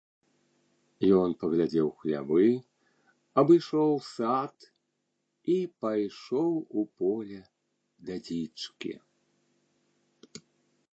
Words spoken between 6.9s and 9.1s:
поле да дзічкі.